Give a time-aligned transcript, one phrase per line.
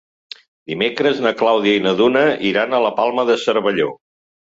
[0.71, 3.97] Dimecres na Clàudia i na Duna iran a la Palma de Cervelló.